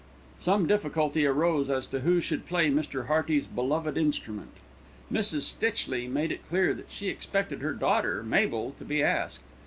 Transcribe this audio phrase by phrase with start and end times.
[0.39, 3.05] Some difficulty arose as to who should play Mr.
[3.05, 4.49] Hearty's beloved instrument.
[5.13, 5.41] Mrs.
[5.41, 9.43] Stitchley made it clear that she expected her daughter, Mabel, to be asked.